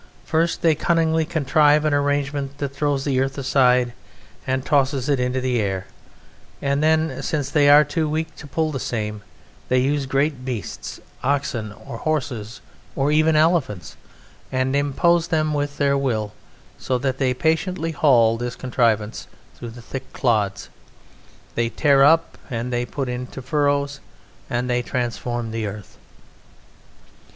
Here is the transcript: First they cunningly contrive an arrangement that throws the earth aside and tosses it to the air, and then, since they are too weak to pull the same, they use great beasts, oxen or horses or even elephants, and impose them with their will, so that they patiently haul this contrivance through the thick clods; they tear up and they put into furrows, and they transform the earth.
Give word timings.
First 0.25 0.63
they 0.63 0.73
cunningly 0.73 1.25
contrive 1.25 1.85
an 1.85 1.93
arrangement 1.93 2.57
that 2.57 2.69
throws 2.75 3.03
the 3.03 3.19
earth 3.19 3.37
aside 3.37 3.93
and 4.47 4.65
tosses 4.65 5.07
it 5.09 5.17
to 5.17 5.39
the 5.39 5.61
air, 5.61 5.85
and 6.59 6.81
then, 6.81 7.21
since 7.21 7.51
they 7.51 7.69
are 7.69 7.83
too 7.83 8.09
weak 8.09 8.35
to 8.37 8.47
pull 8.47 8.71
the 8.71 8.79
same, 8.79 9.21
they 9.69 9.77
use 9.77 10.07
great 10.07 10.43
beasts, 10.43 10.99
oxen 11.23 11.71
or 11.71 11.97
horses 11.97 12.61
or 12.95 13.11
even 13.11 13.35
elephants, 13.35 13.95
and 14.51 14.75
impose 14.75 15.27
them 15.27 15.53
with 15.53 15.77
their 15.77 15.95
will, 15.95 16.33
so 16.79 16.97
that 16.97 17.19
they 17.19 17.31
patiently 17.31 17.91
haul 17.91 18.37
this 18.37 18.55
contrivance 18.55 19.27
through 19.53 19.69
the 19.69 19.83
thick 19.83 20.11
clods; 20.13 20.69
they 21.53 21.69
tear 21.69 22.01
up 22.03 22.39
and 22.49 22.73
they 22.73 22.87
put 22.87 23.07
into 23.07 23.39
furrows, 23.39 23.99
and 24.49 24.67
they 24.67 24.81
transform 24.81 25.51
the 25.51 25.67
earth. 25.67 25.99